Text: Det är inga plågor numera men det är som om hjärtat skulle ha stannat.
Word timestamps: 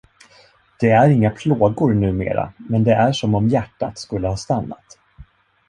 Det 0.79 0.89
är 0.89 1.09
inga 1.09 1.29
plågor 1.29 1.93
numera 1.93 2.53
men 2.57 2.83
det 2.83 2.93
är 2.93 3.11
som 3.11 3.35
om 3.35 3.47
hjärtat 3.47 3.97
skulle 3.99 4.27
ha 4.27 4.37
stannat. 4.37 4.97